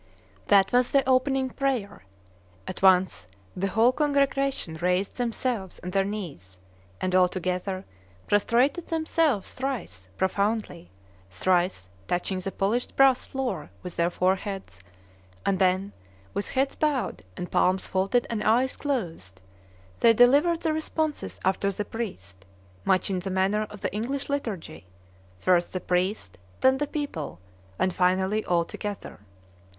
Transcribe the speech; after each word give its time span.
That 0.47 0.73
was 0.73 0.91
the 0.91 1.07
opening 1.07 1.51
prayer. 1.51 2.05
At 2.67 2.81
once 2.81 3.27
the 3.55 3.67
whole 3.67 3.91
congregation 3.91 4.77
raised 4.77 5.17
themselves 5.17 5.79
on 5.83 5.91
their 5.91 6.03
knees 6.03 6.57
and, 6.99 7.13
all 7.13 7.29
together, 7.29 7.85
prostrated 8.25 8.87
themselves 8.87 9.53
thrice 9.53 10.09
profoundly, 10.17 10.89
thrice 11.29 11.87
touching 12.07 12.39
the 12.39 12.51
polished 12.51 12.95
brass 12.95 13.27
floor 13.27 13.69
with 13.83 13.95
their 13.95 14.09
foreheads; 14.09 14.79
and 15.45 15.59
then, 15.59 15.93
with 16.33 16.49
heads 16.49 16.73
bowed 16.75 17.21
and 17.37 17.51
palms 17.51 17.85
folded 17.85 18.25
and 18.27 18.43
eyes 18.43 18.75
closed, 18.75 19.39
they 19.99 20.13
delivered 20.15 20.61
the 20.61 20.73
responses 20.73 21.39
after 21.45 21.71
the 21.71 21.85
priest, 21.85 22.43
much 22.85 23.11
in 23.11 23.19
the 23.19 23.29
manner 23.29 23.67
of 23.69 23.81
the 23.81 23.93
English 23.93 24.29
liturgy, 24.29 24.87
first 25.37 25.73
the 25.73 25.79
priest, 25.79 26.39
then 26.61 26.79
the 26.79 26.87
people, 26.87 27.37
and 27.77 27.93
finally 27.93 28.43
all 28.45 28.65
together. 28.65 29.19